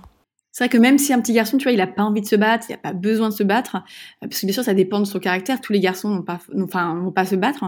[0.58, 2.26] C'est vrai que même si un petit garçon, tu vois, il a pas envie de
[2.26, 4.74] se battre, il a pas besoin de se battre, euh, parce que bien sûr, ça
[4.74, 5.60] dépend de son caractère.
[5.60, 7.64] Tous les garçons n'ont pas, enfin, n'ont pas se battre.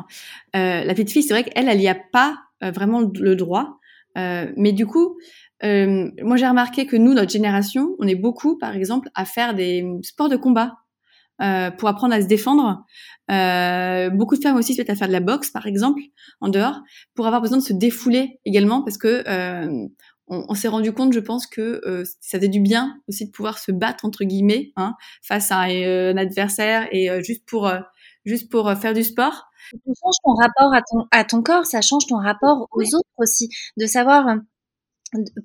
[0.56, 3.78] Euh, la petite fille, c'est vrai qu'elle, elle n'y a pas euh, vraiment le droit.
[4.16, 5.18] mais du coup,
[5.62, 9.86] moi, j'ai remarqué que nous, notre génération, on est beaucoup, par exemple, à faire des
[10.02, 10.78] sports de combat.
[11.42, 12.84] Euh, pour apprendre à se défendre.
[13.30, 16.02] Euh, beaucoup de femmes aussi se mettent à faire de la boxe, par exemple,
[16.42, 16.80] en dehors,
[17.14, 19.86] pour avoir besoin de se défouler également, parce que euh,
[20.26, 21.80] on, s'est rendu compte, je pense, que
[22.20, 26.16] ça faisait du bien aussi de pouvoir se battre entre guillemets hein, face à un,
[26.16, 27.70] adversaire et juste pour
[28.24, 29.46] juste pour faire du sport.
[29.72, 33.08] Ça change ton rapport à ton, à ton corps, ça change ton rapport aux autres
[33.18, 34.36] aussi, de savoir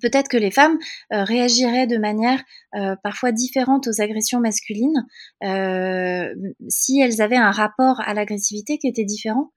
[0.02, 0.78] peut-être que les femmes
[1.14, 2.44] euh, réagiraient de manière
[2.76, 5.06] euh, parfois différente aux agressions masculines
[5.44, 6.34] euh,
[6.70, 9.52] si elles avaient un rapport à l'agressivité qui était différent.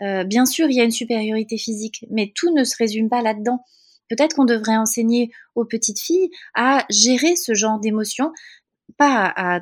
[0.00, 3.64] bien sûr, il y a une supériorité physique, mais tout ne se résume pas là-dedans.
[4.08, 8.30] Peut-être qu'on devrait enseigner aux petites filles à gérer ce genre d'émotions,
[8.96, 9.60] pas, à,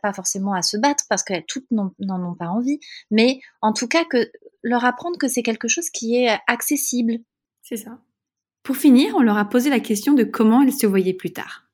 [0.00, 2.78] pas forcément à se battre parce qu'elles toutes n'en ont pas envie,
[3.10, 4.30] mais en tout cas que
[4.62, 7.18] leur apprendre que c'est quelque chose qui est accessible.
[7.62, 7.98] C'est ça.
[8.62, 11.64] Pour finir, on leur a posé la question de comment elles se voyaient plus tard.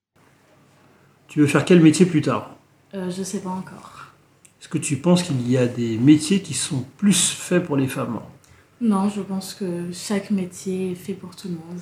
[1.29, 2.55] Tu veux faire quel métier plus tard?
[2.94, 4.12] Euh, Je sais pas encore.
[4.61, 7.88] Est-ce que tu penses qu'il y a des métiers qui sont plus faits pour les
[7.88, 8.20] femmes?
[8.81, 11.81] Non, je pense que chaque métier est fait pour tout le monde.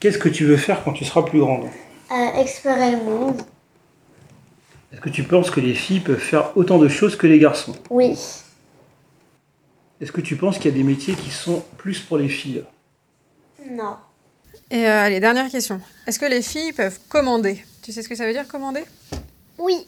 [0.00, 1.66] Qu'est-ce que tu veux faire quand tu seras plus grande?
[2.10, 3.42] Euh, Explorer le monde.
[4.92, 7.74] Est-ce que tu penses que les filles peuvent faire autant de choses que les garçons?
[7.90, 8.14] Oui.
[10.00, 12.64] Est-ce que tu penses qu'il y a des métiers qui sont plus pour les filles?
[13.70, 13.96] Non.
[14.70, 15.80] Et euh, allez, dernière question.
[16.06, 17.64] Est-ce que les filles peuvent commander?
[17.82, 18.84] Tu sais ce que ça veut dire commander?
[19.58, 19.84] Oui.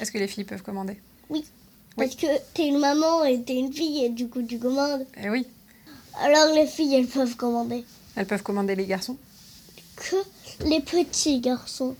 [0.00, 1.00] Est-ce que les filles peuvent commander?
[1.28, 1.44] Oui.
[1.96, 5.06] Parce que t'es une maman et t'es une fille et du coup tu commandes.
[5.22, 5.46] Eh oui.
[6.20, 7.84] Alors les filles, elles peuvent commander.
[8.16, 9.16] Elles peuvent commander les garçons?
[9.96, 10.16] Que
[10.64, 11.94] les petits garçons.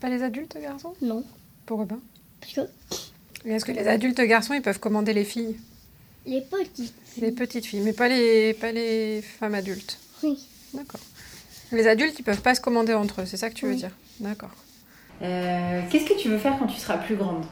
[0.00, 0.94] Pas les adultes garçons?
[1.00, 1.24] Non.
[1.64, 1.98] Pourquoi pas
[2.40, 2.60] Parce que...
[3.48, 5.56] Est-ce que les adultes garçons, ils peuvent commander les filles?
[6.26, 6.94] Les petites.
[7.18, 9.98] Les petites filles, mais pas les, pas les femmes adultes.
[10.22, 10.38] Oui.
[10.74, 11.00] D'accord.
[11.72, 13.90] Les adultes, ils peuvent pas se commander entre eux, c'est ça que tu veux dire?
[14.20, 14.50] D'accord.
[15.22, 17.44] Euh, qu'est-ce que tu veux faire quand tu seras plus grande?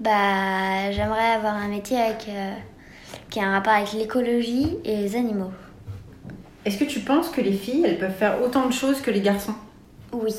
[0.00, 2.54] Bah, j'aimerais avoir un métier avec, euh,
[3.30, 5.50] qui a un rapport avec l'écologie et les animaux.
[6.64, 9.20] Est-ce que tu penses que les filles, elles peuvent faire autant de choses que les
[9.20, 9.54] garçons?
[10.12, 10.34] Oui,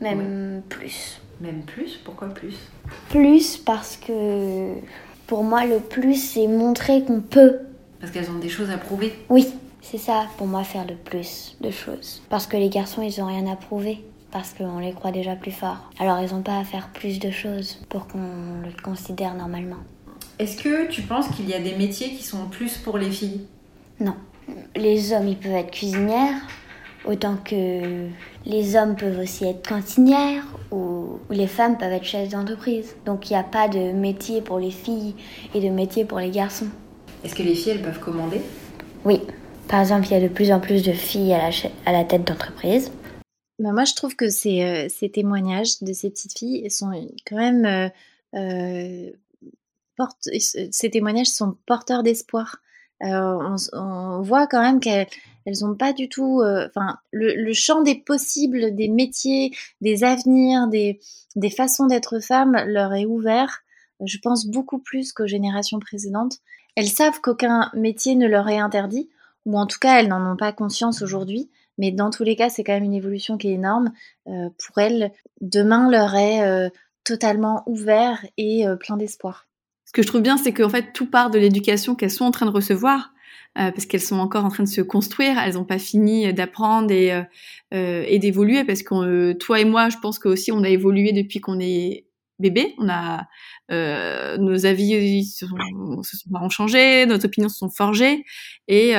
[0.00, 1.20] même plus.
[1.40, 1.98] Même plus?
[2.04, 2.54] Pourquoi plus?
[3.08, 4.72] Plus parce que
[5.26, 7.58] Pour moi, le plus, c'est montrer qu'on peut.
[8.00, 9.12] Parce qu'elles ont des choses à prouver.
[9.28, 9.48] Oui,
[9.90, 12.22] c'est ça pour moi faire le plus de choses.
[12.28, 14.04] Parce que les garçons, ils ont rien à prouver.
[14.32, 15.90] Parce qu'on les croit déjà plus forts.
[15.98, 19.76] Alors ils n'ont pas à faire plus de choses pour qu'on le considère normalement.
[20.38, 23.46] Est-ce que tu penses qu'il y a des métiers qui sont plus pour les filles?
[24.00, 24.16] Non.
[24.74, 26.42] Les hommes, ils peuvent être cuisinières,
[27.06, 28.08] autant que
[28.44, 32.94] les hommes peuvent aussi être cantinières, ou les femmes peuvent être chefs d'entreprise.
[33.06, 35.14] Donc il n'y a pas de métier pour les filles
[35.54, 36.68] et de métier pour les garçons.
[37.24, 38.42] Est-ce que les filles, elles peuvent commander?
[39.04, 39.22] Oui.
[39.68, 42.92] Par exemple, il y a de plus en plus de filles à la, tête d'entreprise.
[43.58, 46.90] Bah, moi, je trouve que ces, euh, ces, témoignages de ces petites filles sont
[47.26, 47.88] quand même euh,
[48.34, 49.10] euh
[50.30, 52.58] ces témoignages sont porteurs d'espoir.
[53.00, 55.06] On, voit quand même qu'elles
[55.62, 61.00] n'ont pas du tout, enfin, le, champ des possibles, des métiers, des avenirs, des,
[61.34, 63.62] des façons d'être femme leur est ouvert.
[64.04, 66.40] Je pense beaucoup plus qu'aux générations précédentes.
[66.74, 69.08] Elles savent qu'aucun métier ne leur est interdit,
[69.46, 71.50] ou en tout cas elles n'en ont pas conscience aujourd'hui.
[71.78, 73.92] Mais dans tous les cas, c'est quand même une évolution qui est énorme.
[74.28, 76.70] Euh, pour elles, demain leur est
[77.04, 79.46] totalement ouvert et plein d'espoir
[79.96, 82.46] que je trouve bien, c'est qu'en fait, tout part de l'éducation qu'elles sont en train
[82.46, 83.12] de recevoir.
[83.58, 86.92] Euh, parce qu'elles sont encore en train de se construire, elles n'ont pas fini d'apprendre
[86.92, 87.22] et, euh,
[87.72, 91.12] euh d'évoluer, parce que euh, toi et moi, je pense que aussi on a évolué
[91.12, 92.04] depuis qu'on est
[92.38, 93.26] bébé, on a
[93.70, 98.24] euh, nos avis se sont, se sont changés, nos opinions se sont forgées,
[98.68, 98.94] et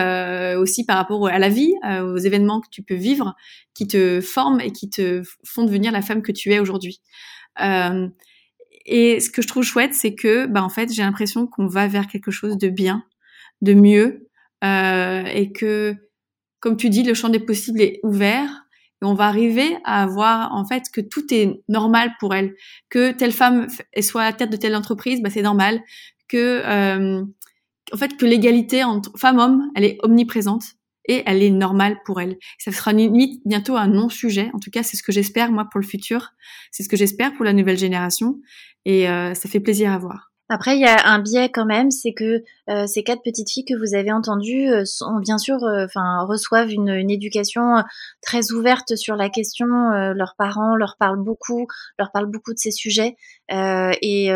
[0.57, 3.35] aussi par rapport à la vie, aux événements que tu peux vivre,
[3.73, 7.01] qui te forment et qui te font devenir la femme que tu es aujourd'hui.
[7.61, 8.07] Euh,
[8.85, 11.87] et ce que je trouve chouette, c'est que, bah, en fait, j'ai l'impression qu'on va
[11.87, 13.03] vers quelque chose de bien,
[13.61, 14.29] de mieux,
[14.63, 15.95] euh, et que,
[16.59, 18.66] comme tu dis, le champ des possibles est ouvert.
[19.01, 22.55] Et on va arriver à avoir en fait que tout est normal pour elle,
[22.89, 23.67] que telle femme
[24.01, 25.81] soit à la tête de telle entreprise, bah, c'est normal,
[26.27, 27.23] que euh,
[27.93, 30.63] en fait que l'égalité entre femme-homme, elle est omniprésente
[31.07, 32.37] et elle est normale pour elle.
[32.59, 34.49] Ça sera limite bientôt un non-sujet.
[34.53, 36.31] En tout cas, c'est ce que j'espère moi pour le futur.
[36.71, 38.39] C'est ce que j'espère pour la nouvelle génération
[38.85, 40.26] et euh, ça fait plaisir à voir.
[40.49, 43.65] Après, il y a un biais quand même, c'est que euh, ces quatre petites filles
[43.65, 47.83] que vous avez entendues euh, sont bien sûr, enfin, reçoivent une, une, éducation
[48.21, 49.65] très ouverte sur la question.
[49.65, 51.67] leurs parents leur parlent beaucoup,
[51.99, 53.15] leur parlent beaucoup de ces sujets,
[53.49, 54.29] et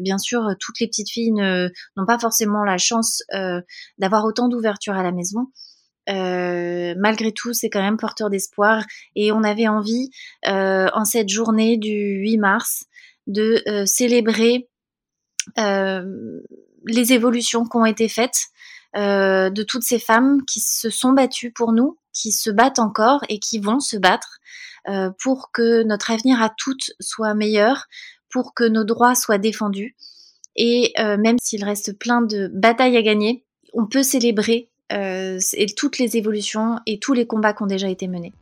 [0.00, 3.22] bien sûr, toutes les petites filles n'ont pas forcément la chance
[3.98, 5.48] d'avoir autant d'ouverture à la maison.
[6.10, 8.84] Euh, malgré tout, c'est quand même porteur d'espoir.
[9.16, 10.10] Et on avait envie,
[10.46, 12.84] euh, en cette journée du 8 mars,
[13.26, 14.68] de euh, célébrer
[15.56, 18.46] les évolutions qui ont été faites,
[18.94, 23.38] de toutes ces femmes qui se sont battues pour nous, qui se battent encore et
[23.38, 24.38] qui vont se battre
[25.22, 27.86] pour que notre avenir à toutes soit meilleur,
[28.30, 29.96] pour que nos droits soient défendus.
[30.56, 35.38] Et même s'il reste plein de batailles à gagner, on peut célébrer euh,
[35.76, 38.32] toutes les évolutions et tous les combats qui ont déjà été menés.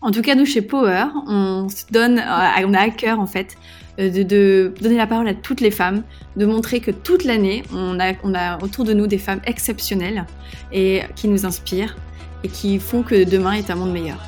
[0.00, 3.26] En tout cas, nous chez Power, on se donne, euh, on a à cœur en
[3.26, 3.56] fait
[3.98, 6.02] euh, de, donner la parole à toutes les femmes,
[6.36, 10.24] de montrer que toute l'année, on a, on a autour de nous des femmes exceptionnelles
[10.72, 11.96] et qui nous inspirent
[12.44, 14.18] et qui font que demain est un monde meilleur.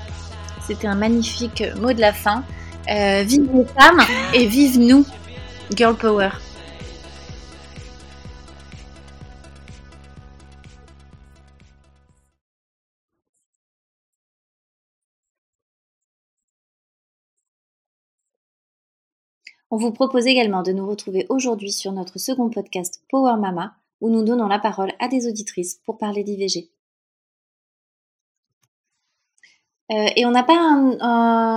[0.67, 2.45] C'était un magnifique mot de la fin.
[2.89, 4.03] vive les femmes
[4.35, 5.05] et vive nous,
[5.75, 6.31] Girl Power.
[19.75, 24.11] On vous propose également de nous retrouver aujourd'hui sur notre second podcast Power Mama, où
[24.11, 26.69] nous donnons la parole à des auditrices pour parler d'IVG.
[29.91, 31.57] Euh, et on n'a pas un,